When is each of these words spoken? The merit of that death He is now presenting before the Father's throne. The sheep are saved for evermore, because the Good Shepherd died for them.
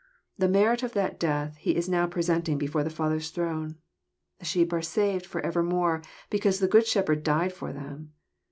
The 0.35 0.47
merit 0.47 0.81
of 0.81 0.93
that 0.93 1.19
death 1.19 1.57
He 1.57 1.75
is 1.75 1.87
now 1.87 2.07
presenting 2.07 2.57
before 2.57 2.83
the 2.83 2.89
Father's 2.89 3.29
throne. 3.29 3.75
The 4.39 4.45
sheep 4.45 4.73
are 4.73 4.81
saved 4.81 5.27
for 5.27 5.41
evermore, 5.45 6.01
because 6.31 6.59
the 6.59 6.67
Good 6.67 6.87
Shepherd 6.87 7.21
died 7.21 7.53
for 7.53 7.71
them. 7.71 8.11